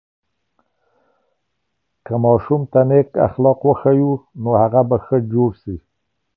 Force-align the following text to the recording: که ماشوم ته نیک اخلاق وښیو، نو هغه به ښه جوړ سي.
که 2.05 2.13
ماشوم 2.23 2.61
ته 2.71 2.79
نیک 2.89 3.09
اخلاق 3.27 3.59
وښیو، 3.67 4.11
نو 4.41 4.49
هغه 4.61 4.81
به 4.89 4.97
ښه 5.05 5.17
جوړ 5.31 5.49
سي. 5.61 5.75